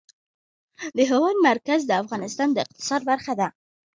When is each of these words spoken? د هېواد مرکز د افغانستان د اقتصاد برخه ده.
د 0.95 0.97
هېواد 1.11 1.35
مرکز 1.49 1.79
د 1.87 1.91
افغانستان 2.03 2.47
د 2.53 2.57
اقتصاد 2.65 3.01
برخه 3.11 3.33
ده. 3.39 3.47